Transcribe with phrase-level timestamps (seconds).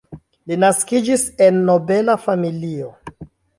[0.51, 2.91] Li naskiĝis en nobela familio.